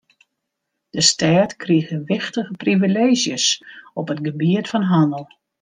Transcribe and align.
De 0.95 1.01
stêd 1.09 1.51
krige 1.61 1.97
wichtige 2.09 2.53
privileezjes 2.63 3.45
op 3.99 4.07
it 4.13 4.21
gebiet 4.27 4.67
fan 4.71 4.85
hannel. 4.93 5.23